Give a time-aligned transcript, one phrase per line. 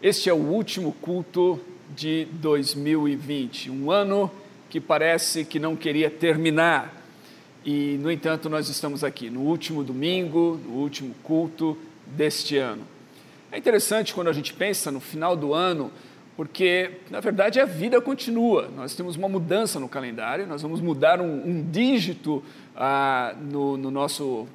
[0.00, 1.58] Este é o último culto
[1.96, 4.30] de 2020, um ano
[4.70, 7.02] que parece que não queria terminar.
[7.64, 11.76] E, no entanto, nós estamos aqui no último domingo, no último culto
[12.06, 12.82] deste ano.
[13.50, 15.90] É interessante quando a gente pensa no final do ano,
[16.36, 18.70] porque, na verdade, a vida continua.
[18.76, 22.40] Nós temos uma mudança no calendário, nós vamos mudar um, um dígito
[22.76, 24.46] ah, no, no, nosso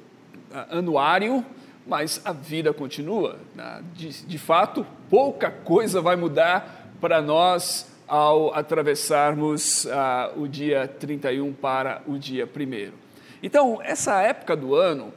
[0.50, 1.44] ah, anuário,
[1.86, 3.38] mas a vida continua.
[3.54, 3.82] Né?
[3.94, 12.02] De, fato, pouca coisa vai mudar para nós ao atravessarmos ah, o dia 31 para
[12.06, 12.92] o dia 1.
[13.42, 15.12] Então, essa época do ano,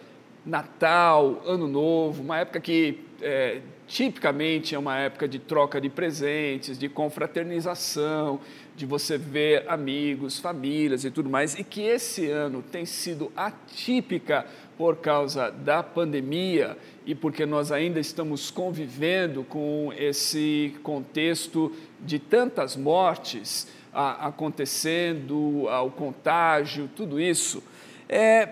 [0.46, 6.78] Natal, Ano Novo, uma época que é, tipicamente é uma época de troca de presentes,
[6.78, 8.40] de confraternização,
[8.76, 14.46] de você ver amigos, famílias e tudo mais, e que esse ano tem sido atípica
[14.78, 22.76] por causa da pandemia e porque nós ainda estamos convivendo com esse contexto de tantas
[22.76, 27.64] mortes a, acontecendo, ao contágio, tudo isso.
[28.08, 28.50] É,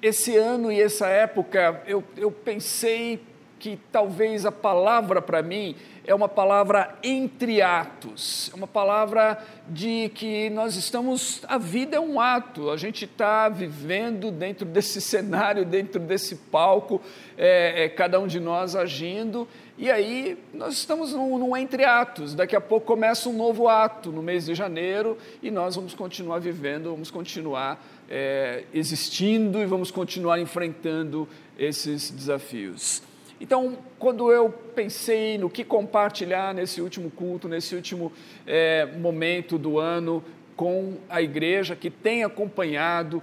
[0.00, 3.20] esse ano e essa época eu, eu pensei
[3.58, 5.74] que talvez a palavra para mim
[6.08, 12.00] é uma palavra entre atos, é uma palavra de que nós estamos, a vida é
[12.00, 17.02] um ato, a gente está vivendo dentro desse cenário, dentro desse palco,
[17.36, 22.34] é, é, cada um de nós agindo, e aí nós estamos num, num entre atos,
[22.34, 26.38] daqui a pouco começa um novo ato no mês de janeiro e nós vamos continuar
[26.38, 31.28] vivendo, vamos continuar é, existindo e vamos continuar enfrentando
[31.58, 33.02] esses desafios.
[33.40, 38.12] Então, quando eu pensei no que compartilhar nesse último culto, nesse último
[38.46, 40.24] é, momento do ano
[40.56, 43.22] com a igreja que tem acompanhado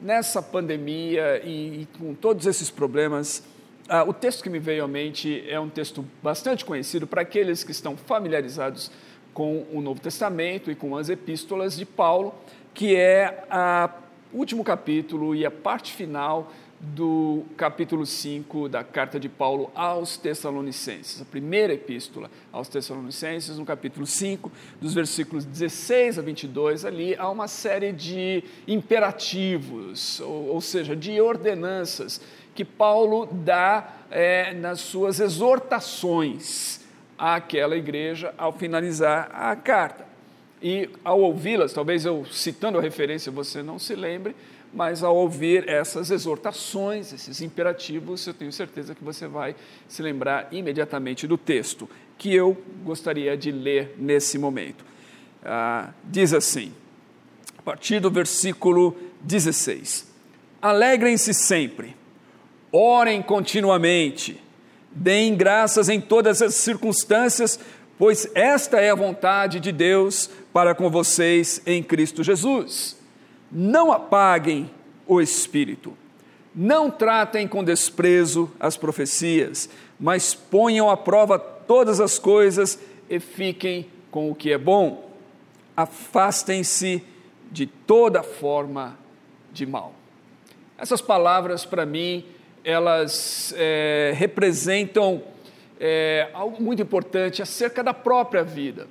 [0.00, 3.42] nessa pandemia e, e com todos esses problemas,
[3.88, 7.64] ah, o texto que me veio à mente é um texto bastante conhecido para aqueles
[7.64, 8.90] que estão familiarizados
[9.34, 12.34] com o Novo Testamento e com as epístolas de Paulo,
[12.72, 13.44] que é
[14.32, 20.16] o último capítulo e a parte final do capítulo 5 da carta de Paulo aos
[20.16, 27.14] Tessalonicenses, a primeira epístola aos Tessalonicenses, no capítulo 5, dos versículos 16 a 22, ali
[27.16, 32.20] há uma série de imperativos, ou, ou seja, de ordenanças
[32.54, 36.80] que Paulo dá é, nas suas exortações
[37.18, 40.06] àquela igreja ao finalizar a carta.
[40.62, 44.34] E ao ouvi-las, talvez eu citando a referência você não se lembre,
[44.76, 49.56] mas ao ouvir essas exortações, esses imperativos, eu tenho certeza que você vai
[49.88, 51.88] se lembrar imediatamente do texto
[52.18, 52.54] que eu
[52.84, 54.84] gostaria de ler nesse momento.
[55.42, 56.74] Ah, diz assim,
[57.56, 60.12] a partir do versículo 16:
[60.60, 61.96] Alegrem-se sempre,
[62.70, 64.38] orem continuamente,
[64.92, 67.58] deem graças em todas as circunstâncias,
[67.96, 72.95] pois esta é a vontade de Deus para com vocês em Cristo Jesus
[73.50, 74.70] não apaguem
[75.06, 75.96] o espírito.
[76.54, 79.68] Não tratem com desprezo as profecias,
[80.00, 85.10] mas ponham à prova todas as coisas e fiquem com o que é bom.
[85.76, 87.02] Afastem-se
[87.50, 88.98] de toda forma
[89.52, 89.94] de mal.
[90.78, 92.24] Essas palavras, para mim,
[92.64, 95.22] elas é, representam
[95.78, 98.88] é, algo muito importante acerca da própria vida.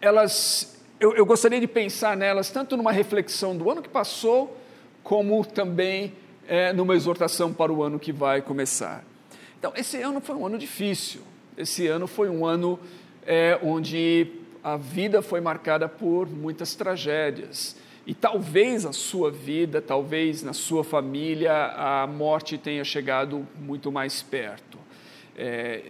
[0.00, 4.54] Elas eu, eu gostaria de pensar nelas tanto numa reflexão do ano que passou,
[5.02, 6.12] como também
[6.46, 9.02] é, numa exortação para o ano que vai começar.
[9.58, 11.22] Então, esse ano foi um ano difícil.
[11.56, 12.78] Esse ano foi um ano
[13.26, 14.26] é, onde
[14.62, 17.76] a vida foi marcada por muitas tragédias.
[18.06, 24.22] E talvez a sua vida, talvez na sua família, a morte tenha chegado muito mais
[24.22, 24.78] perto.
[25.36, 25.82] É,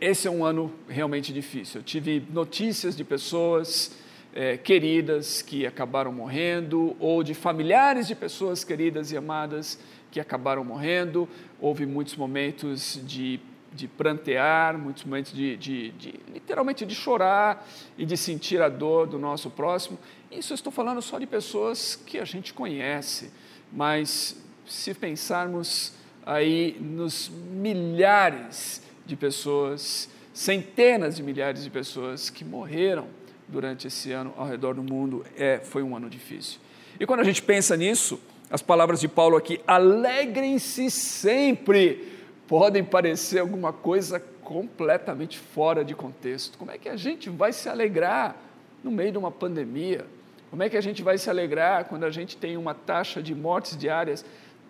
[0.00, 1.80] esse é um ano realmente difícil.
[1.80, 4.04] Eu tive notícias de pessoas
[4.34, 9.78] é, queridas que acabaram morrendo, ou de familiares de pessoas queridas e amadas
[10.10, 11.28] que acabaram morrendo.
[11.60, 13.38] Houve muitos momentos de,
[13.72, 17.64] de prantear, muitos momentos de, de, de, literalmente de chorar
[17.96, 19.96] e de sentir a dor do nosso próximo.
[20.32, 23.30] Isso eu estou falando só de pessoas que a gente conhece,
[23.72, 24.36] mas
[24.66, 25.92] se pensarmos
[26.26, 33.06] aí nos milhares de pessoas, centenas de milhares de pessoas que morreram
[33.48, 36.58] durante esse ano ao redor do mundo é, foi um ano difícil.
[36.98, 38.20] E quando a gente pensa nisso,
[38.50, 42.12] as palavras de Paulo aqui, alegrem-se sempre,
[42.46, 46.58] podem parecer alguma coisa completamente fora de contexto.
[46.58, 48.36] Como é que a gente vai se alegrar
[48.82, 50.06] no meio de uma pandemia?
[50.50, 53.34] Como é que a gente vai se alegrar quando a gente tem uma taxa de
[53.34, 54.24] mortes diárias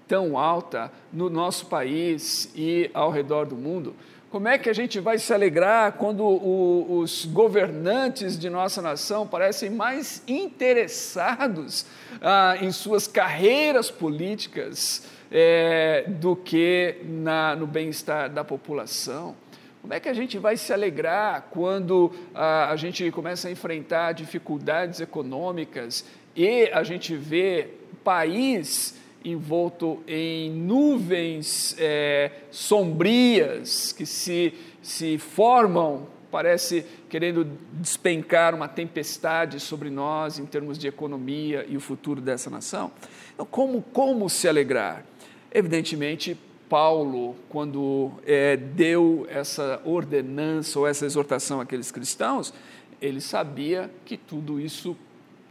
[0.07, 3.95] tão alta no nosso país e ao redor do mundo?
[4.35, 9.29] Como é que a gente vai se alegrar quando o, os governantes de nossa nação
[9.29, 11.87] parecem mais interessados
[12.21, 19.37] ah, em suas carreiras políticas é, do que na, no bem-estar da população?
[19.81, 24.15] Como é que a gente vai se alegrar quando ah, a gente começa a enfrentar
[24.15, 26.05] dificuldades econômicas
[26.35, 36.07] e a gente vê o país envolto em nuvens é, sombrias que se, se formam,
[36.31, 42.51] parece querendo despencar uma tempestade sobre nós em termos de economia e o futuro dessa
[42.51, 42.91] nação?
[43.33, 45.05] Então, como, como se alegrar?
[45.53, 46.37] Evidentemente,
[46.69, 52.53] Paulo, quando é, deu essa ordenança ou essa exortação àqueles cristãos,
[53.01, 54.97] ele sabia que tudo isso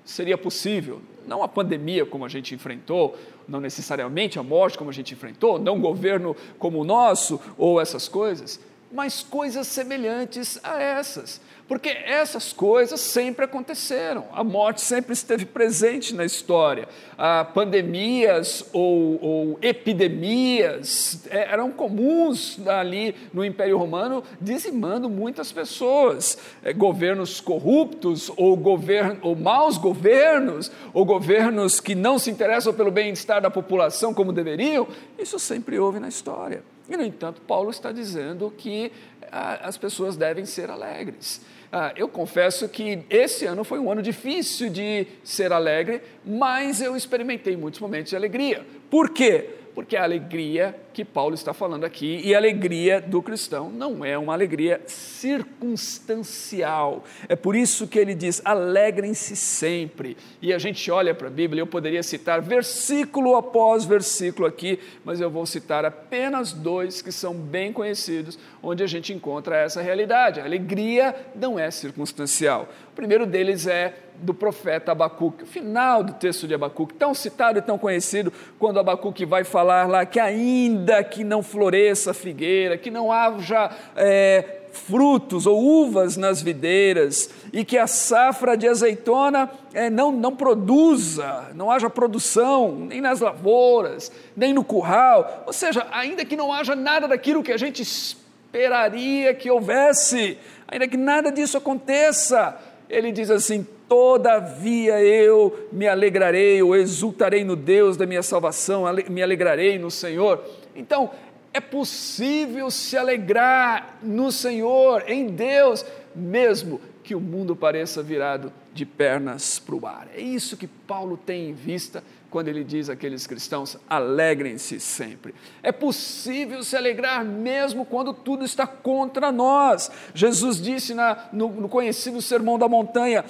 [0.03, 1.01] seria possível.
[1.25, 3.17] Não a pandemia como a gente enfrentou,
[3.47, 8.07] não necessariamente a morte como a gente enfrentou, não governo como o nosso ou essas
[8.07, 8.59] coisas,
[8.93, 11.41] mas coisas semelhantes a essas.
[11.67, 16.87] Porque essas coisas sempre aconteceram, a morte sempre esteve presente na história.
[17.17, 26.37] Ah, pandemias ou, ou, epidemias é, eram comuns ali no Império Romano, dizimando muitas pessoas.
[26.63, 32.91] É, governos corruptos, ou, govern, ou maus governos, ou governos que não se interessam pelo
[32.91, 34.87] bem-estar da população como deveriam,
[35.17, 36.61] isso sempre houve na história.
[36.89, 38.91] E, no entanto, Paulo está dizendo que
[39.31, 41.41] ah, as pessoas devem ser alegres.
[41.71, 46.95] Ah, eu confesso que esse ano foi um ano difícil de ser alegre, mas eu
[46.95, 48.65] experimentei muitos momentos de alegria.
[48.89, 49.49] Por quê?
[49.73, 54.17] porque a alegria que Paulo está falando aqui e a alegria do cristão não é
[54.17, 57.03] uma alegria circunstancial.
[57.27, 60.15] É por isso que ele diz: alegrem-se sempre.
[60.41, 65.19] E a gente olha para a Bíblia, eu poderia citar versículo após versículo aqui, mas
[65.19, 70.39] eu vou citar apenas dois que são bem conhecidos, onde a gente encontra essa realidade.
[70.39, 72.69] A alegria não é circunstancial.
[72.91, 77.57] O primeiro deles é do profeta Abacuque, o final do texto de Abacuque, tão citado
[77.57, 82.77] e tão conhecido, quando Abacuque vai falar lá que ainda que não floresça a figueira,
[82.77, 89.49] que não haja é, frutos ou uvas nas videiras, e que a safra de azeitona
[89.73, 95.85] é, não, não produza, não haja produção, nem nas lavouras, nem no curral, ou seja,
[95.91, 100.37] ainda que não haja nada daquilo que a gente esperaria que houvesse,
[100.67, 102.59] ainda que nada disso aconteça,
[102.89, 109.21] ele diz assim: Todavia eu me alegrarei, ou exultarei no Deus da minha salvação, me
[109.21, 110.43] alegrarei no Senhor.
[110.75, 111.11] Então,
[111.53, 115.85] é possível se alegrar no Senhor, em Deus,
[116.15, 120.07] mesmo que o mundo pareça virado de pernas para o ar.
[120.15, 125.35] É isso que Paulo tem em vista quando ele diz àqueles cristãos: alegrem-se sempre.
[125.61, 129.91] É possível se alegrar mesmo quando tudo está contra nós.
[130.15, 133.23] Jesus disse na, no, no conhecido Sermão da Montanha: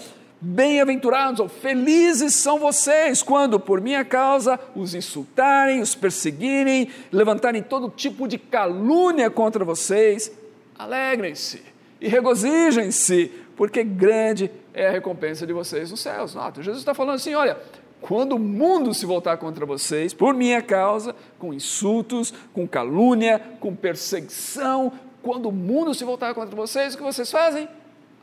[0.46, 7.90] Bem-aventurados ou felizes são vocês quando, por minha causa, os insultarem, os perseguirem, levantarem todo
[7.90, 10.30] tipo de calúnia contra vocês.
[10.78, 11.62] Alegrem-se
[12.02, 16.36] e regozijem-se, porque grande é a recompensa de vocês nos céus.
[16.36, 17.58] Nota, Jesus está falando assim: olha,
[18.02, 23.74] quando o mundo se voltar contra vocês, por minha causa, com insultos, com calúnia, com
[23.74, 24.92] perseguição,
[25.22, 27.66] quando o mundo se voltar contra vocês, o que vocês fazem?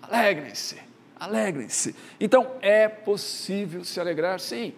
[0.02, 0.89] Alegrem-se,
[1.20, 1.94] alegrem-se.
[2.18, 4.72] Então, é possível se alegrar, sim,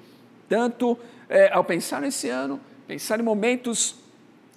[0.49, 4.03] tanto é, ao pensar nesse ano, pensar em momentos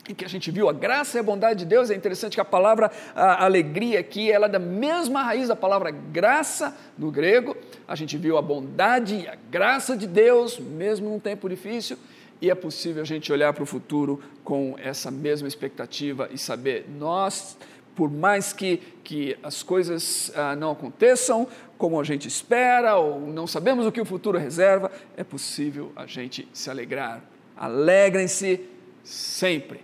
[0.10, 2.42] em que a gente viu a graça e a bondade de Deus, é interessante que
[2.42, 7.56] a palavra a alegria aqui, ela é da mesma raiz da palavra graça no grego,
[7.88, 11.98] a gente viu a bondade e a graça de Deus, mesmo num tempo difícil,
[12.42, 16.86] e é possível a gente olhar para o futuro com essa mesma expectativa e saber,
[17.00, 17.58] nós,
[17.96, 21.48] por mais que, que as coisas ah, não aconteçam
[21.78, 26.06] como a gente espera, ou não sabemos o que o futuro reserva, é possível a
[26.06, 27.22] gente se alegrar.
[27.56, 28.62] Alegrem-se
[29.04, 29.82] sempre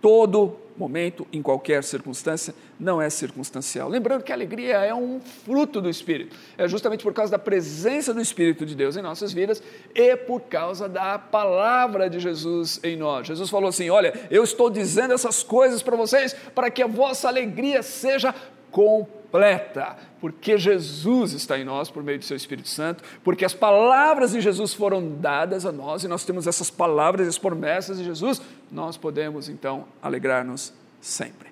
[0.00, 3.88] todo momento, em qualquer circunstância, não é circunstancial.
[3.88, 6.36] Lembrando que a alegria é um fruto do Espírito.
[6.58, 9.62] É justamente por causa da presença do Espírito de Deus em nossas vidas
[9.94, 13.26] e por causa da palavra de Jesus em nós.
[13.26, 17.28] Jesus falou assim: Olha, eu estou dizendo essas coisas para vocês para que a vossa
[17.28, 18.34] alegria seja
[18.74, 24.32] completa, porque Jesus está em nós por meio do seu Espírito Santo, porque as palavras
[24.32, 28.42] de Jesus foram dadas a nós e nós temos essas palavras as promessas de Jesus,
[28.72, 31.50] nós podemos então alegrar-nos sempre.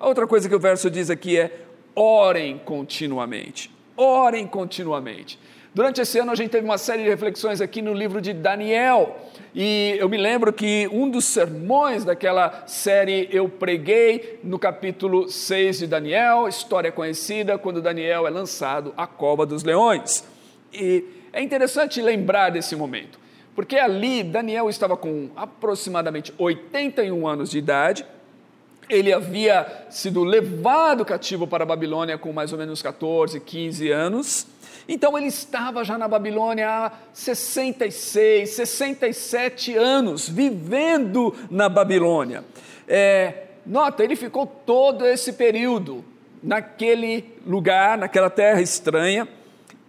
[0.00, 3.70] A outra coisa que o verso diz aqui é: orem continuamente.
[3.94, 5.38] Orem continuamente.
[5.74, 9.16] Durante esse ano a gente teve uma série de reflexões aqui no livro de Daniel.
[9.54, 15.78] E eu me lembro que um dos sermões daquela série eu preguei no capítulo 6
[15.78, 20.22] de Daniel, história conhecida, quando Daniel é lançado à cova dos leões.
[20.74, 23.18] E é interessante lembrar desse momento,
[23.54, 28.04] porque ali Daniel estava com aproximadamente 81 anos de idade,
[28.88, 34.46] ele havia sido levado cativo para a Babilônia com mais ou menos 14, 15 anos,
[34.88, 42.44] então ele estava já na Babilônia há 66, 67 anos, vivendo na Babilônia.
[42.88, 46.04] É, nota, ele ficou todo esse período
[46.42, 49.28] naquele lugar, naquela terra estranha.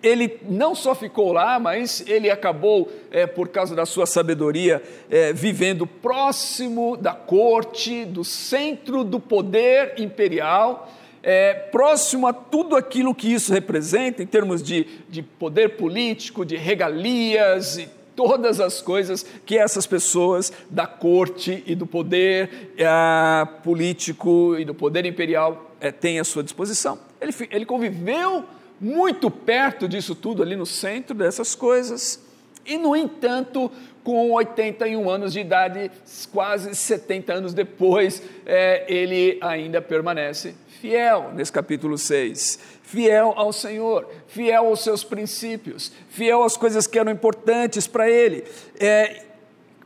[0.04, 5.32] Ele não só ficou lá, mas ele acabou, é, por causa da sua sabedoria, é,
[5.32, 10.90] vivendo próximo da corte, do centro do poder imperial
[11.24, 16.58] é, próximo a tudo aquilo que isso representa, em termos de, de poder político, de
[16.58, 24.56] regalias e todas as coisas que essas pessoas da corte e do poder é, político
[24.60, 27.00] e do poder imperial é, têm à sua disposição.
[27.22, 28.44] Ele, ele conviveu
[28.84, 32.22] muito perto disso tudo, ali no centro dessas coisas,
[32.66, 33.72] e, no entanto,
[34.04, 35.90] com 81 anos de idade,
[36.32, 44.10] quase 70 anos depois, é, ele ainda permanece fiel nesse capítulo 6, fiel ao Senhor,
[44.28, 48.44] fiel aos seus princípios, fiel às coisas que eram importantes para ele.
[48.78, 49.24] É,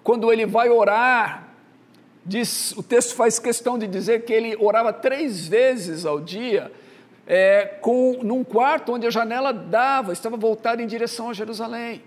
[0.04, 1.50] quando ele vai orar,
[2.25, 6.72] diz, o texto faz questão de dizer que ele orava três vezes ao dia,
[7.27, 12.01] é, com, num quarto onde a janela dava, estava voltada em direção a Jerusalém.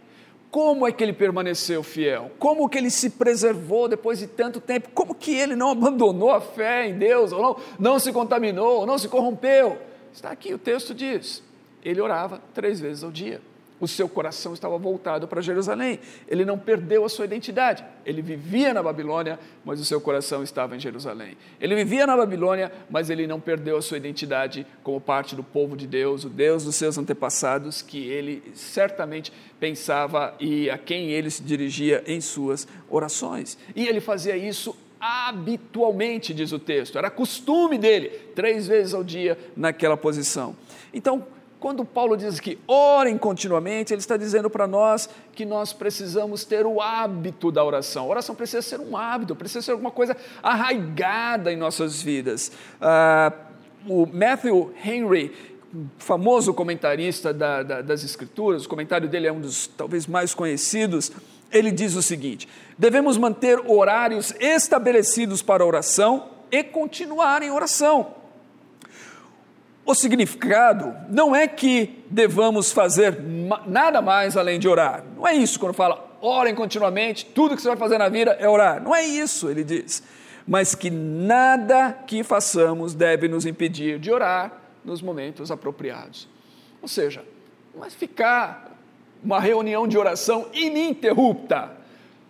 [0.50, 2.32] Como é que ele permaneceu fiel?
[2.38, 4.88] Como que ele se preservou depois de tanto tempo?
[4.92, 8.86] Como que ele não abandonou a fé em Deus, ou não, não se contaminou, ou
[8.86, 9.78] não se corrompeu?
[10.12, 11.42] Está aqui, o texto diz.
[11.84, 13.40] Ele orava três vezes ao dia
[13.80, 15.98] o seu coração estava voltado para Jerusalém.
[16.28, 17.84] Ele não perdeu a sua identidade.
[18.04, 21.36] Ele vivia na Babilônia, mas o seu coração estava em Jerusalém.
[21.60, 25.76] Ele vivia na Babilônia, mas ele não perdeu a sua identidade como parte do povo
[25.76, 31.30] de Deus, o Deus dos seus antepassados, que ele certamente pensava e a quem ele
[31.30, 33.56] se dirigia em suas orações.
[33.74, 36.98] E ele fazia isso habitualmente, diz o texto.
[36.98, 40.54] Era costume dele, três vezes ao dia naquela posição.
[40.92, 41.26] Então,
[41.60, 46.64] quando Paulo diz que orem continuamente, ele está dizendo para nós que nós precisamos ter
[46.64, 48.06] o hábito da oração.
[48.06, 52.50] A oração precisa ser um hábito, precisa ser alguma coisa arraigada em nossas vidas.
[52.80, 53.30] Ah,
[53.86, 55.32] o Matthew Henry,
[55.98, 61.12] famoso comentarista da, da, das Escrituras, o comentário dele é um dos talvez mais conhecidos.
[61.52, 62.48] Ele diz o seguinte:
[62.78, 68.19] devemos manter horários estabelecidos para oração e continuar em oração.
[69.84, 73.18] O significado não é que devamos fazer
[73.66, 75.04] nada mais além de orar.
[75.16, 78.48] Não é isso quando fala orem continuamente, tudo que você vai fazer na vida é
[78.48, 78.82] orar.
[78.82, 80.02] Não é isso, ele diz.
[80.46, 84.52] Mas que nada que façamos deve nos impedir de orar
[84.84, 86.28] nos momentos apropriados.
[86.82, 87.24] Ou seja,
[87.74, 88.76] não é ficar
[89.22, 91.79] uma reunião de oração ininterrupta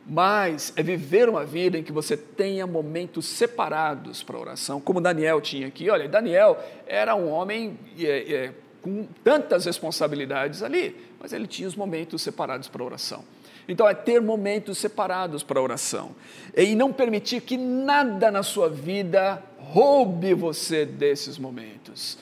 [0.07, 5.40] mas é viver uma vida em que você tenha momentos separados para oração, como Daniel
[5.40, 5.88] tinha aqui.
[5.90, 8.52] Olha, Daniel era um homem é, é,
[8.83, 13.25] com tantas responsabilidades ali, mas ele tinha os momentos separados para oração.
[13.69, 16.11] Então, é ter momentos separados para oração
[16.57, 22.19] e não permitir que nada na sua vida roube você desses momentos.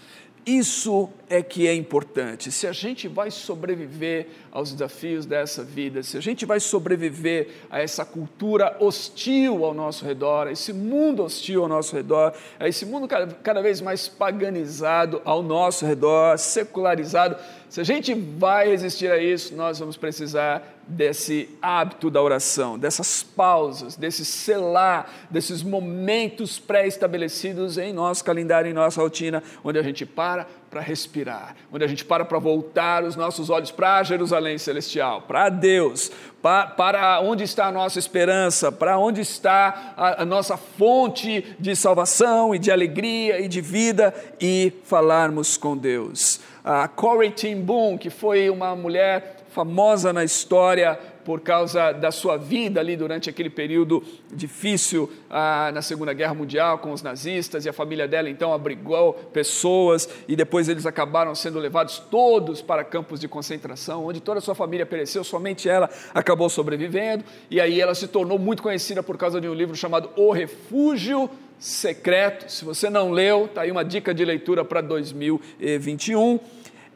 [0.49, 2.50] Isso é que é importante.
[2.50, 7.83] Se a gente vai sobreviver aos desafios dessa vida, se a gente vai sobreviver a
[7.83, 12.87] essa cultura hostil ao nosso redor, a esse mundo hostil ao nosso redor, a esse
[12.87, 17.37] mundo cada, cada vez mais paganizado ao nosso redor, secularizado,
[17.69, 23.23] se a gente vai resistir a isso, nós vamos precisar desse hábito da oração, dessas
[23.23, 30.07] pausas, desse selar, desses momentos pré-estabelecidos em nosso calendário, em nossa rotina, onde a gente
[30.07, 35.23] para para respirar, onde a gente para para voltar os nossos olhos para Jerusalém celestial,
[35.23, 40.59] para Deus, para, para onde está a nossa esperança, para onde está a, a nossa
[40.59, 46.40] fonte de salvação e de alegria e de vida e falarmos com Deus.
[46.62, 52.78] A Corey Boom, que foi uma mulher famosa na história por causa da sua vida
[52.78, 57.72] ali durante aquele período difícil ah, na Segunda Guerra Mundial com os nazistas e a
[57.72, 63.26] família dela então abrigou pessoas e depois eles acabaram sendo levados todos para campos de
[63.26, 68.06] concentração, onde toda a sua família pereceu, somente ela acabou sobrevivendo e aí ela se
[68.06, 72.48] tornou muito conhecida por causa de um livro chamado O Refúgio Secreto.
[72.48, 76.38] Se você não leu, está aí uma dica de leitura para 2021.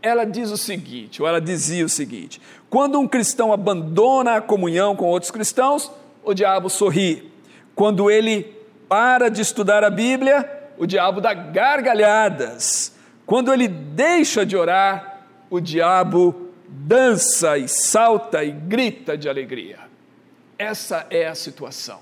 [0.03, 4.97] Ela diz o seguinte, ou ela dizia o seguinte: quando um cristão abandona a comunhão
[4.97, 5.91] com outros cristãos,
[6.25, 7.31] o diabo sorri.
[7.75, 8.55] Quando ele
[8.89, 12.95] para de estudar a Bíblia, o diabo dá gargalhadas.
[13.25, 19.79] Quando ele deixa de orar, o diabo dança e salta e grita de alegria.
[20.59, 22.01] Essa é a situação.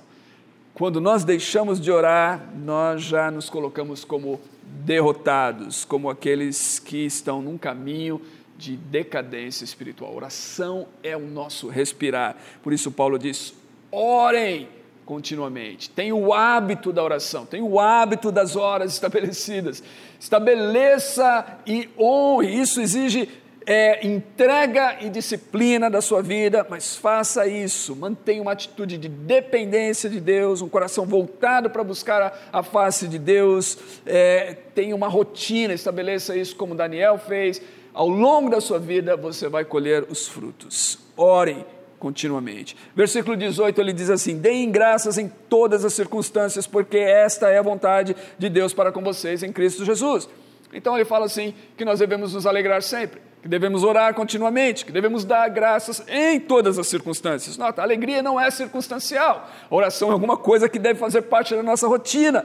[0.75, 4.41] Quando nós deixamos de orar, nós já nos colocamos como
[4.85, 8.21] derrotados, como aqueles que estão num caminho
[8.57, 10.15] de decadência espiritual.
[10.15, 12.37] oração é o nosso respirar.
[12.63, 13.55] Por isso, Paulo diz:
[13.91, 14.69] orem
[15.11, 15.91] continuamente.
[15.91, 19.83] Tenha o hábito da oração, tenha o hábito das horas estabelecidas.
[20.21, 22.61] Estabeleça e honre.
[22.61, 23.29] Isso exige
[23.67, 27.95] é, entrega e disciplina da sua vida, mas faça isso.
[27.95, 33.07] Mantenha uma atitude de dependência de Deus, um coração voltado para buscar a, a, face
[33.07, 33.79] de Deus.
[34.07, 37.61] É, tenha uma rotina, estabeleça isso como Daniel fez.
[37.93, 40.99] Ao longo da sua vida, você vai colher os frutos.
[41.17, 41.65] Ore
[41.99, 42.77] continuamente.
[42.97, 47.63] Versículo 18 ele diz assim: Deem graças em todas as circunstâncias, porque esta é a
[47.63, 50.29] vontade de Deus para com vocês em Cristo Jesus.
[50.73, 54.93] Então ele fala assim: que nós devemos nos alegrar sempre que devemos orar continuamente, que
[54.93, 57.57] devemos dar graças em todas as circunstâncias.
[57.57, 59.49] Nota, a alegria não é circunstancial.
[59.71, 62.45] A oração é alguma coisa que deve fazer parte da nossa rotina.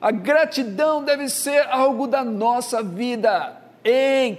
[0.00, 4.38] A gratidão deve ser algo da nossa vida em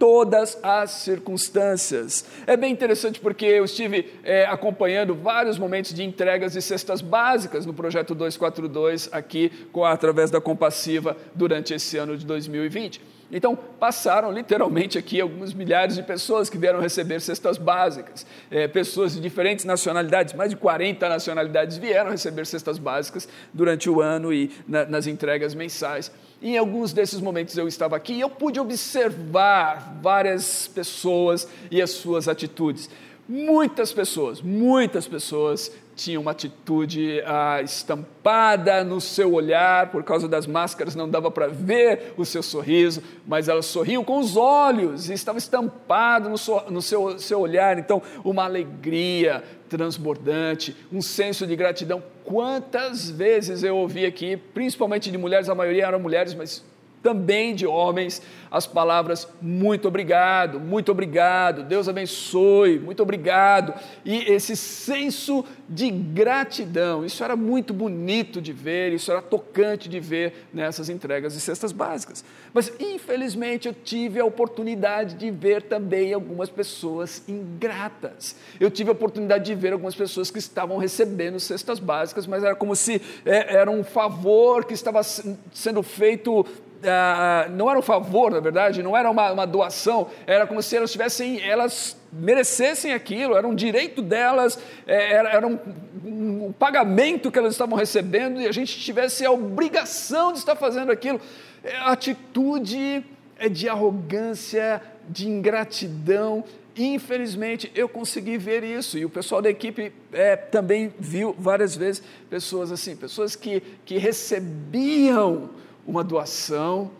[0.00, 2.24] todas as circunstâncias.
[2.46, 7.66] É bem interessante porque eu estive é, acompanhando vários momentos de entregas de cestas básicas
[7.66, 13.19] no projeto 242 aqui com através da Compassiva durante esse ano de 2020.
[13.32, 18.26] Então, passaram literalmente aqui alguns milhares de pessoas que vieram receber cestas básicas.
[18.50, 24.00] É, pessoas de diferentes nacionalidades, mais de 40 nacionalidades vieram receber cestas básicas durante o
[24.00, 26.10] ano e na, nas entregas mensais.
[26.42, 31.80] E em alguns desses momentos eu estava aqui e eu pude observar várias pessoas e
[31.80, 32.90] as suas atitudes.
[33.28, 35.70] Muitas pessoas, muitas pessoas
[36.02, 41.46] tinha uma atitude ah, estampada no seu olhar, por causa das máscaras não dava para
[41.46, 46.58] ver o seu sorriso, mas elas sorriam com os olhos e estava estampado no, so,
[46.70, 47.78] no seu, seu olhar.
[47.78, 52.02] Então, uma alegria transbordante, um senso de gratidão.
[52.24, 56.64] Quantas vezes eu ouvi aqui, principalmente de mulheres, a maioria eram mulheres, mas
[57.02, 63.72] também de homens, as palavras muito obrigado, muito obrigado, Deus abençoe, muito obrigado.
[64.04, 70.00] E esse senso de gratidão, isso era muito bonito de ver, isso era tocante de
[70.00, 72.24] ver nessas entregas de cestas básicas.
[72.52, 78.34] Mas infelizmente eu tive a oportunidade de ver também algumas pessoas ingratas.
[78.58, 82.56] Eu tive a oportunidade de ver algumas pessoas que estavam recebendo cestas básicas, mas era
[82.56, 86.44] como se é, era um favor que estava sendo feito
[86.84, 90.76] ah, não era um favor, na verdade, não era uma, uma, doação, era como se
[90.76, 95.58] elas tivessem, elas merecessem aquilo, era um direito delas, é, era, era um,
[96.04, 100.56] um, um, pagamento que elas estavam recebendo e a gente tivesse a obrigação de estar
[100.56, 101.20] fazendo aquilo.
[101.62, 103.04] É, a atitude
[103.38, 106.44] é de arrogância, de ingratidão.
[106.76, 112.02] Infelizmente, eu consegui ver isso e o pessoal da equipe é, também viu várias vezes
[112.30, 115.50] pessoas assim, pessoas que, que recebiam
[115.86, 116.90] uma doação,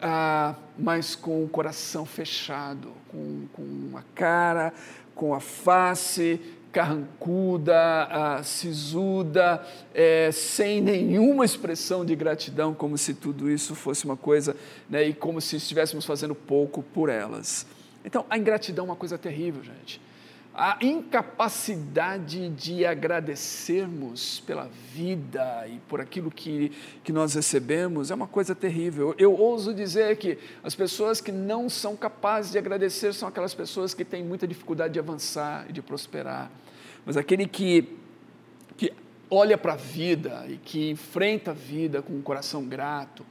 [0.00, 4.72] ah, mas com o coração fechado, com, com a cara,
[5.14, 6.40] com a face
[6.72, 7.74] carrancuda,
[8.10, 14.56] ah, sisuda, é, sem nenhuma expressão de gratidão, como se tudo isso fosse uma coisa,
[14.88, 17.66] né, e como se estivéssemos fazendo pouco por elas.
[18.04, 20.00] Então, a ingratidão é uma coisa terrível, gente
[20.54, 26.72] a incapacidade de agradecermos pela vida e por aquilo que,
[27.04, 29.14] que nós recebemos é uma coisa terrível.
[29.16, 33.94] Eu ouso dizer que as pessoas que não são capazes de agradecer são aquelas pessoas
[33.94, 36.50] que têm muita dificuldade de avançar e de prosperar.
[37.06, 37.96] Mas aquele que,
[38.76, 38.92] que
[39.30, 43.24] olha para a vida e que enfrenta a vida com um coração grato,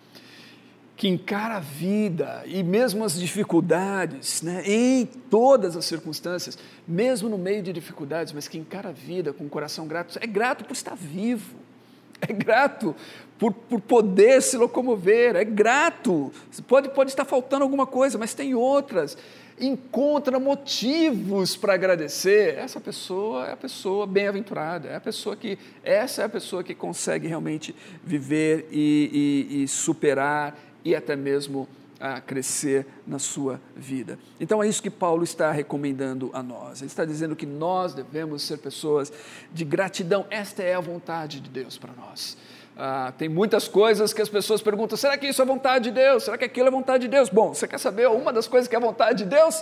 [0.99, 7.37] que encara a vida e mesmo as dificuldades, né, em todas as circunstâncias, mesmo no
[7.37, 10.73] meio de dificuldades, mas que encara a vida com um coração grato, é grato por
[10.73, 11.55] estar vivo,
[12.19, 12.93] é grato
[13.37, 16.33] por, por poder se locomover, é grato.
[16.67, 19.17] Pode, pode estar faltando alguma coisa, mas tem outras.
[19.57, 22.57] Encontra motivos para agradecer.
[22.57, 26.75] Essa pessoa é a pessoa bem-aventurada, é a pessoa que, essa é a pessoa que
[26.75, 31.67] consegue realmente viver e, e, e superar e até mesmo
[31.99, 34.17] a crescer na sua vida.
[34.39, 36.79] Então é isso que Paulo está recomendando a nós.
[36.81, 39.11] Ele está dizendo que nós devemos ser pessoas
[39.51, 40.25] de gratidão.
[40.29, 42.37] Esta é a vontade de Deus para nós.
[42.77, 46.23] Ah, tem muitas coisas que as pessoas perguntam: será que isso é vontade de Deus?
[46.23, 47.27] Será que aquilo é vontade de Deus?
[47.27, 49.61] Bom, você quer saber uma das coisas que é vontade de Deus?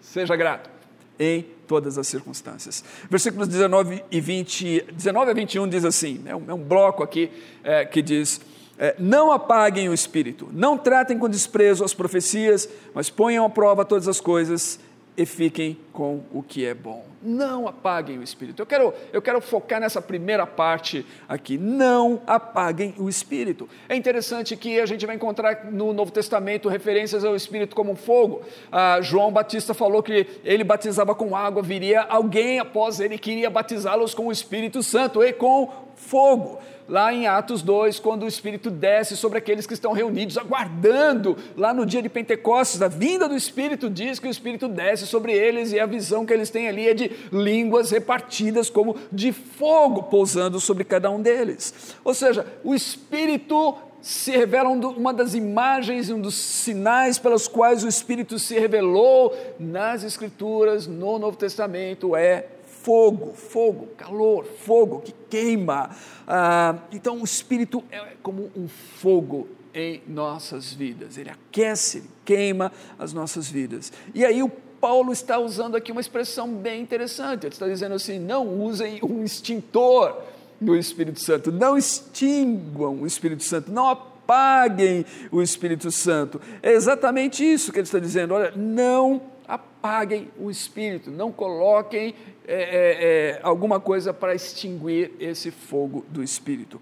[0.00, 0.70] Seja grato
[1.18, 2.82] em todas as circunstâncias.
[3.10, 7.30] Versículos 19 e 20, 19 a 21 diz assim: é um, é um bloco aqui
[7.62, 8.40] é, que diz.
[8.82, 13.84] É, não apaguem o espírito, não tratem com desprezo as profecias, mas ponham à prova
[13.84, 14.80] todas as coisas
[15.16, 17.04] e fiquem com o que é bom.
[17.22, 18.60] Não apaguem o espírito.
[18.60, 21.56] Eu quero, eu quero focar nessa primeira parte aqui.
[21.56, 23.68] Não apaguem o espírito.
[23.88, 28.42] É interessante que a gente vai encontrar no Novo Testamento referências ao espírito como fogo.
[28.72, 33.48] Ah, João Batista falou que ele batizava com água, viria alguém após ele que iria
[33.48, 38.70] batizá-los com o Espírito Santo e com fogo lá em Atos 2, quando o Espírito
[38.70, 43.36] desce sobre aqueles que estão reunidos, aguardando lá no dia de Pentecostes, a vinda do
[43.36, 46.88] Espírito diz que o Espírito desce sobre eles e a visão que eles têm ali
[46.88, 51.94] é de línguas repartidas como de fogo pousando sobre cada um deles.
[52.04, 57.88] Ou seja, o Espírito se revela uma das imagens um dos sinais pelos quais o
[57.88, 62.46] Espírito se revelou nas Escrituras, no Novo Testamento, é
[62.82, 65.90] fogo, fogo, calor, fogo que queima.
[66.26, 72.70] Ah, então o Espírito é como um fogo em nossas vidas, ele aquece, ele queima
[72.98, 73.92] as nossas vidas.
[74.14, 78.18] E aí o Paulo está usando aqui uma expressão bem interessante, ele está dizendo assim:
[78.18, 80.16] não usem um extintor
[80.60, 86.40] do Espírito Santo, não extinguam o Espírito Santo, não apaguem o Espírito Santo.
[86.62, 89.31] É exatamente isso que ele está dizendo, olha, não
[89.82, 92.14] apaguem o Espírito, não coloquem
[92.46, 96.80] é, é, é, alguma coisa para extinguir esse fogo do Espírito.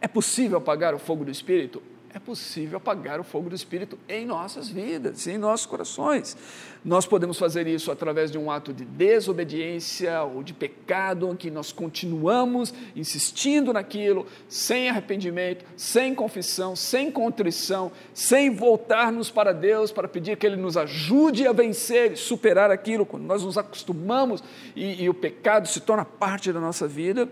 [0.00, 1.80] É possível apagar o fogo do Espírito?
[2.12, 6.36] É possível apagar o fogo do Espírito em nossas vidas, em nossos corações.
[6.84, 11.70] Nós podemos fazer isso através de um ato de desobediência ou de pecado, que nós
[11.70, 20.36] continuamos insistindo naquilo, sem arrependimento, sem confissão, sem contrição, sem voltarmos para Deus para pedir
[20.36, 24.42] que Ele nos ajude a vencer e superar aquilo, quando nós nos acostumamos
[24.74, 27.28] e, e o pecado se torna parte da nossa vida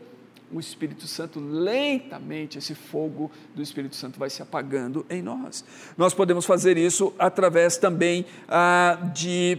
[0.52, 5.64] o Espírito Santo, lentamente esse fogo do Espírito Santo vai se apagando em nós.
[5.96, 9.58] Nós podemos fazer isso através também ah, de,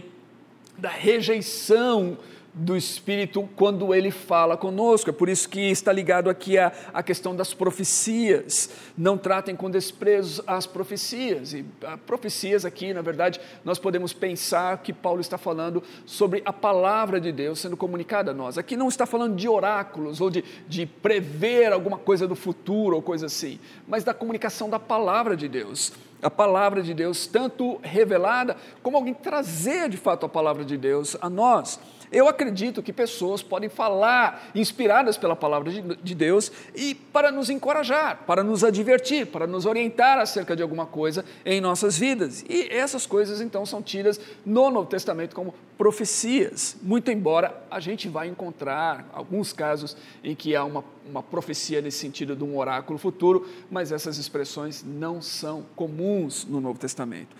[0.76, 2.18] da rejeição
[2.52, 5.10] do Espírito quando ele fala conosco.
[5.10, 8.70] É por isso que está ligado aqui a, a questão das profecias.
[8.96, 11.52] Não tratem com desprezo as profecias.
[11.52, 16.52] E ah, profecias aqui, na verdade, nós podemos pensar que Paulo está falando sobre a
[16.52, 18.58] palavra de Deus sendo comunicada a nós.
[18.58, 23.02] Aqui não está falando de oráculos ou de, de prever alguma coisa do futuro ou
[23.02, 28.56] coisa assim, mas da comunicação da palavra de Deus a palavra de Deus, tanto revelada,
[28.82, 31.80] como alguém trazer de fato a palavra de Deus a nós.
[32.12, 38.24] Eu acredito que pessoas podem falar, inspiradas pela palavra de Deus, e para nos encorajar,
[38.26, 42.44] para nos advertir, para nos orientar acerca de alguma coisa em nossas vidas.
[42.48, 48.06] E essas coisas então são tidas no Novo Testamento como profecias, muito embora a gente
[48.06, 52.98] vá encontrar alguns casos em que há uma, uma profecia nesse sentido de um oráculo
[52.98, 57.34] futuro, mas essas expressões não são comuns no Novo Testamento.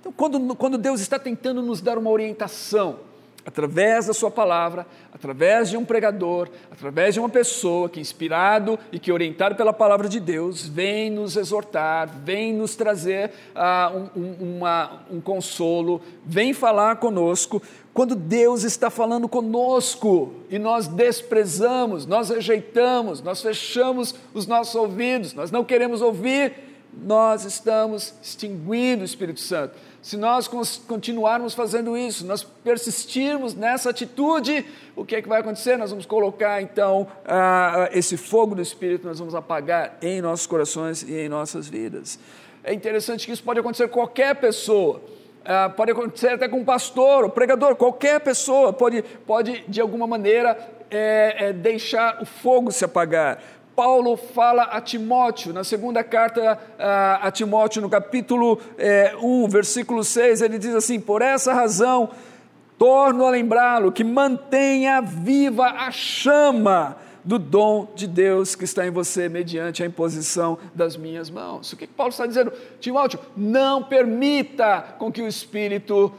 [0.00, 3.09] Então, quando, quando Deus está tentando nos dar uma orientação,
[3.50, 8.98] através da sua palavra, através de um pregador, através de uma pessoa que, inspirado e
[8.98, 15.02] que orientado pela palavra de Deus, vem nos exortar, vem nos trazer uh, um, uma,
[15.10, 17.60] um consolo, vem falar conosco.
[17.92, 25.34] Quando Deus está falando conosco e nós desprezamos, nós rejeitamos, nós fechamos os nossos ouvidos,
[25.34, 30.48] nós não queremos ouvir, nós estamos extinguindo o Espírito Santo se nós
[30.88, 34.64] continuarmos fazendo isso, nós persistirmos nessa atitude,
[34.96, 35.76] o que é que vai acontecer?
[35.76, 37.06] Nós vamos colocar então
[37.92, 42.18] esse fogo do Espírito, nós vamos apagar em nossos corações e em nossas vidas.
[42.64, 45.02] É interessante que isso pode acontecer com qualquer pessoa.
[45.40, 50.06] Uh, pode acontecer até com um pastor, o pregador, qualquer pessoa pode, pode de alguma
[50.06, 50.56] maneira
[50.90, 53.42] é, é, deixar o fogo se apagar.
[53.80, 60.04] Paulo fala a Timóteo, na segunda carta a, a Timóteo, no capítulo é, 1, versículo
[60.04, 62.10] 6, ele diz assim: Por essa razão,
[62.76, 68.90] torno a lembrá-lo que mantenha viva a chama do dom de Deus que está em
[68.90, 71.72] você mediante a imposição das minhas mãos.
[71.72, 72.52] O que Paulo está dizendo?
[72.80, 76.12] Timóteo, não permita com que o Espírito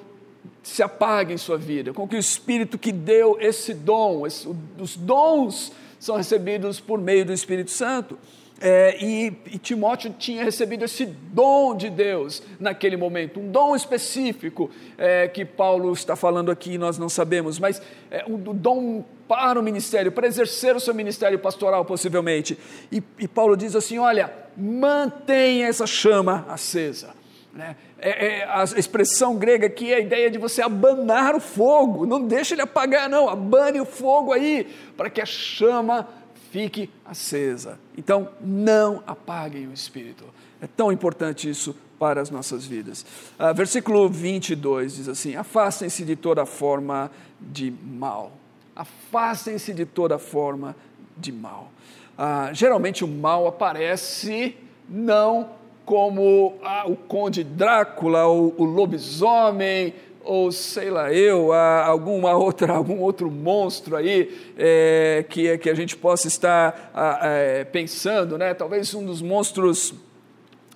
[0.63, 4.97] se apague em sua vida, com que o Espírito que deu esse dom, esse, os
[4.97, 5.71] dons
[6.01, 8.17] são recebidos por meio do Espírito Santo.
[8.59, 14.69] É, e, e, Timóteo tinha recebido esse dom de Deus naquele momento, um dom específico
[14.99, 19.63] é, que Paulo está falando aqui, nós não sabemos, mas é, um dom para o
[19.63, 22.57] ministério, para exercer o seu ministério pastoral, possivelmente.
[22.91, 27.20] E, e Paulo diz assim: olha, mantenha essa chama acesa.
[27.53, 27.75] Né?
[27.99, 32.25] É, é, a expressão grega aqui é a ideia de você abanar o fogo, não
[32.25, 36.07] deixe ele apagar, não, abane o fogo aí, para que a chama
[36.51, 37.79] fique acesa.
[37.97, 40.25] Então, não apaguem o espírito.
[40.61, 43.05] É tão importante isso para as nossas vidas.
[43.37, 48.33] Ah, versículo 22 diz assim: Afastem-se de toda forma de mal.
[48.75, 50.75] Afastem-se de toda forma
[51.17, 51.71] de mal.
[52.17, 54.55] Ah, geralmente o mal aparece
[54.89, 55.60] não
[55.91, 63.01] como ah, o Conde Drácula, ou o lobisomem, ou sei lá eu, alguma outra, algum
[63.01, 68.53] outro monstro aí é, que, que a gente possa estar é, pensando, né?
[68.53, 69.93] talvez um dos monstros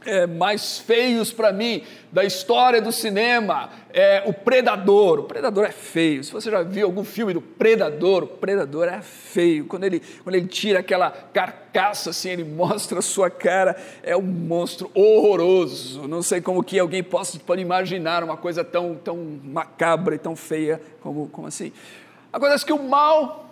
[0.05, 5.19] é, mais feios para mim da história do cinema é o Predador.
[5.19, 6.23] O Predador é feio.
[6.23, 9.65] Se você já viu algum filme do Predador, o Predador é feio.
[9.65, 14.21] Quando ele, quando ele tira aquela carcaça assim, ele mostra a sua cara, é um
[14.21, 16.07] monstro horroroso.
[16.07, 20.35] Não sei como que alguém possa pode imaginar uma coisa tão, tão macabra e tão
[20.35, 21.71] feia como, como assim.
[22.31, 23.44] Acontece que o mal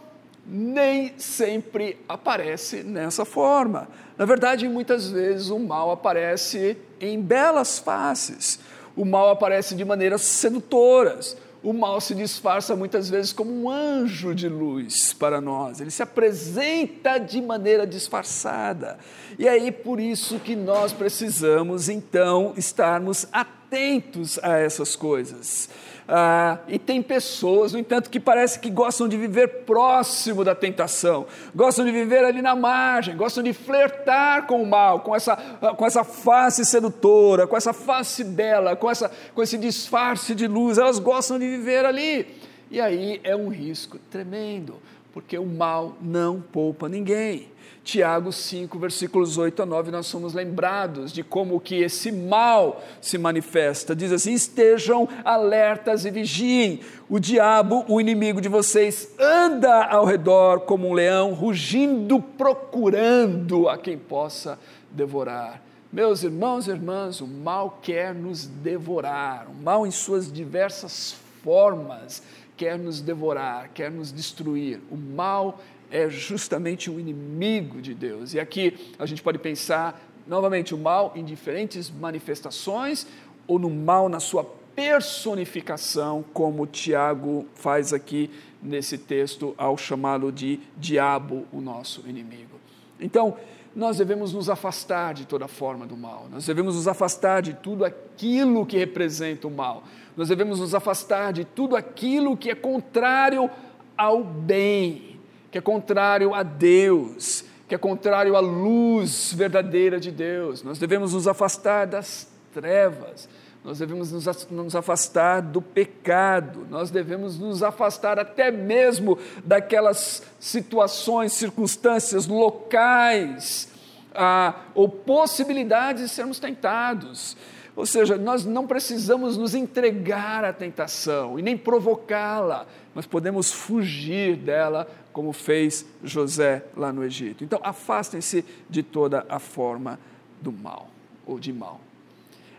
[0.45, 3.87] nem sempre aparece nessa forma.
[4.17, 8.59] Na verdade, muitas vezes o mal aparece em belas faces,
[8.95, 14.35] o mal aparece de maneiras sedutoras, o mal se disfarça muitas vezes como um anjo
[14.35, 18.99] de luz para nós, ele se apresenta de maneira disfarçada.
[19.39, 25.69] E aí por isso que nós precisamos então estarmos atentos a essas coisas.
[26.07, 31.25] Ah, e tem pessoas, no entanto, que parece que gostam de viver próximo da tentação,
[31.55, 35.37] gostam de viver ali na margem, gostam de flertar com o mal, com essa,
[35.77, 40.77] com essa face sedutora, com essa face bela, com, essa, com esse disfarce de luz,
[40.77, 42.27] elas gostam de viver ali.
[42.69, 44.75] E aí é um risco tremendo,
[45.13, 47.53] porque o mal não poupa ninguém.
[47.83, 53.17] Tiago 5, versículos 8 a 9, nós somos lembrados de como que esse mal se
[53.17, 53.93] manifesta.
[53.93, 56.79] Diz assim: estejam alertas e vigiem.
[57.09, 63.77] O diabo, o inimigo de vocês, anda ao redor como um leão, rugindo, procurando a
[63.77, 64.57] quem possa
[64.89, 65.61] devorar.
[65.91, 72.23] Meus irmãos e irmãs, o mal quer nos devorar, o mal em suas diversas formas
[72.57, 74.79] quer nos devorar, quer nos destruir.
[74.91, 75.59] O mal
[75.91, 78.33] é justamente o inimigo de Deus.
[78.33, 83.05] E aqui a gente pode pensar novamente o mal em diferentes manifestações
[83.47, 84.43] ou no mal na sua
[84.75, 88.29] personificação, como Tiago faz aqui
[88.61, 92.59] nesse texto ao chamá-lo de diabo, o nosso inimigo.
[92.99, 93.37] Então,
[93.75, 97.83] nós devemos nos afastar de toda forma do mal, nós devemos nos afastar de tudo
[97.85, 99.83] aquilo que representa o mal,
[100.15, 103.49] nós devemos nos afastar de tudo aquilo que é contrário
[103.97, 105.13] ao bem
[105.53, 110.63] que é contrário a Deus, que é contrário à luz verdadeira de Deus.
[110.63, 113.29] Nós devemos nos afastar das trevas,
[113.63, 114.11] nós devemos
[114.51, 123.71] nos afastar do pecado, nós devemos nos afastar até mesmo daquelas situações, circunstâncias, locais,
[124.13, 127.37] ah, ou possibilidades de sermos tentados.
[127.75, 134.35] Ou seja, nós não precisamos nos entregar à tentação e nem provocá-la, mas podemos fugir
[134.35, 137.43] dela como fez José lá no Egito.
[137.43, 139.99] Então, afastem-se de toda a forma
[140.41, 140.89] do mal
[141.25, 141.79] ou de mal.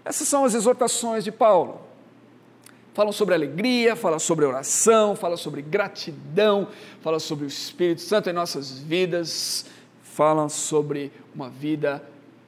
[0.04, 1.80] Essas são as exortações de Paulo.
[2.92, 6.68] Falam sobre alegria, falam sobre oração, falam sobre gratidão,
[7.00, 9.66] falam sobre o Espírito Santo em nossas vidas,
[10.02, 12.02] falam sobre uma vida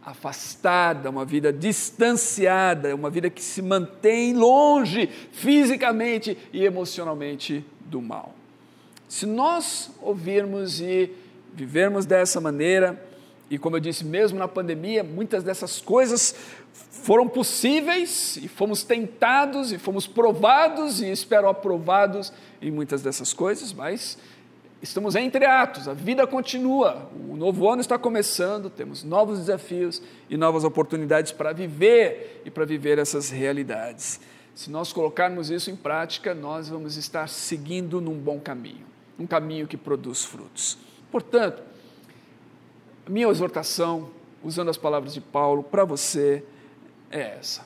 [0.05, 8.33] afastada, uma vida distanciada, uma vida que se mantém longe fisicamente e emocionalmente do mal.
[9.09, 11.11] Se nós ouvirmos e
[11.53, 13.05] vivermos dessa maneira,
[13.51, 16.35] e como eu disse, mesmo na pandemia, muitas dessas coisas
[16.73, 23.73] foram possíveis e fomos tentados e fomos provados e espero aprovados em muitas dessas coisas,
[23.73, 24.19] mas
[24.83, 30.37] estamos entre atos, a vida continua, o novo ano está começando, temos novos desafios e
[30.37, 34.21] novas oportunidades para viver e para viver essas realidades.
[34.55, 39.67] Se nós colocarmos isso em prática, nós vamos estar seguindo num bom caminho um caminho
[39.67, 40.79] que produz frutos.
[41.11, 41.63] Portanto,
[43.09, 44.11] minha exortação,
[44.43, 46.45] usando as palavras de Paulo, para você
[47.11, 47.65] é essa: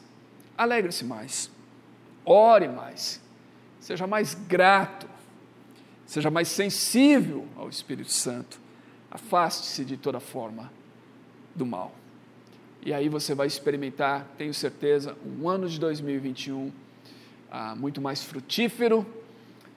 [0.57, 1.51] alegre-se mais,
[2.25, 3.21] ore mais,
[3.81, 5.09] seja mais grato,
[6.07, 8.61] seja mais sensível ao Espírito Santo,
[9.11, 10.71] afaste-se de toda forma
[11.55, 11.95] do mal.
[12.83, 16.73] E aí você vai experimentar, tenho certeza, um ano de 2021
[17.51, 19.05] ah, muito mais frutífero,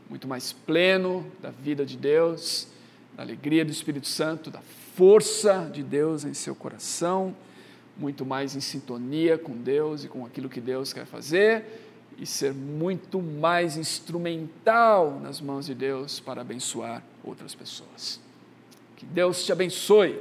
[0.10, 2.68] muito mais pleno da vida de Deus,
[3.16, 4.62] da alegria do Espírito Santo, da
[4.96, 7.36] força de Deus em seu coração,
[7.98, 11.66] muito mais em sintonia com Deus e com aquilo que Deus quer fazer
[12.18, 18.20] e ser muito mais instrumental nas mãos de Deus para abençoar outras pessoas.
[18.96, 20.20] Que Deus te abençoe.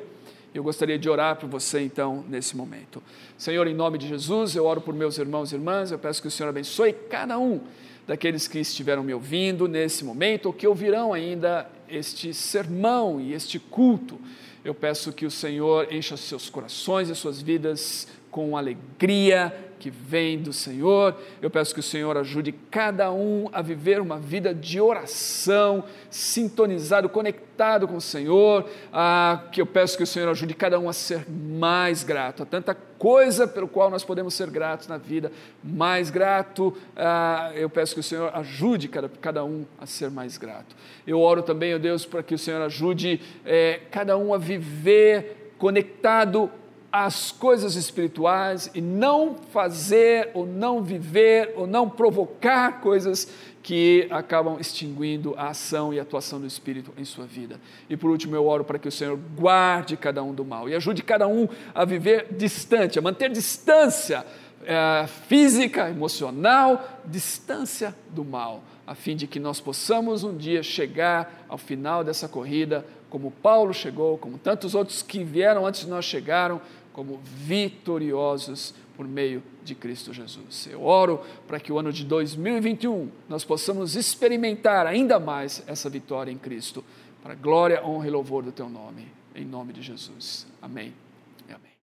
[0.55, 3.03] Eu gostaria de orar por você então nesse momento.
[3.39, 6.29] Senhor, em nome de Jesus, eu oro por meus irmãos e irmãs, eu peço que
[6.29, 7.61] o Senhor abençoe cada um
[8.07, 13.59] daqueles que estiveram me ouvindo nesse momento ou que ouvirão ainda este sermão e este
[13.59, 14.19] culto.
[14.65, 20.39] Eu peço que o Senhor encha seus corações e suas vidas com alegria que vem
[20.39, 21.17] do Senhor.
[21.41, 27.09] Eu peço que o Senhor ajude cada um a viver uma vida de oração, sintonizado,
[27.09, 28.65] conectado com o Senhor.
[28.93, 32.45] Ah, que eu peço que o Senhor ajude cada um a ser mais grato.
[32.45, 35.33] Há tanta coisa pelo qual nós podemos ser gratos na vida,
[35.65, 36.73] mais grato.
[36.95, 40.77] Ah, eu peço que o Senhor ajude cada, cada um a ser mais grato.
[41.05, 45.55] Eu oro também, ó Deus, para que o Senhor ajude eh, cada um a viver
[45.59, 46.49] conectado
[46.93, 53.27] as coisas espirituais e não fazer ou não viver ou não provocar coisas
[53.63, 57.59] que acabam extinguindo a ação e a atuação do Espírito em sua vida.
[57.89, 60.75] E por último, eu oro para que o Senhor guarde cada um do mal e
[60.75, 64.27] ajude cada um a viver distante, a manter distância
[64.65, 71.47] é, física, emocional, distância do mal, a fim de que nós possamos um dia chegar
[71.49, 76.05] ao final dessa corrida, como Paulo chegou, como tantos outros que vieram antes de nós
[76.05, 76.61] chegaram,
[76.93, 80.69] como vitoriosos por meio de Cristo Jesus.
[80.71, 86.31] Eu oro para que o ano de 2021 nós possamos experimentar ainda mais essa vitória
[86.31, 86.85] em Cristo,
[87.23, 89.09] para glória, honra e louvor do teu nome.
[89.35, 90.47] Em nome de Jesus.
[90.61, 91.02] Amém.